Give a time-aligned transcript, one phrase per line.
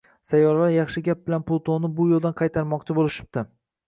[0.27, 3.45] Sayyoralar yaxshi gap bilan Plutonni bu yoʻldan qaytarmoqchi boʻlishibdi